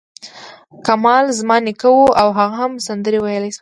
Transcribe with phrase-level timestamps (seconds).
[0.87, 3.59] کمال زما نیکه و او هغه هم سندرې ویلای شوې.